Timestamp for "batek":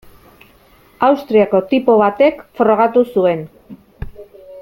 2.01-2.41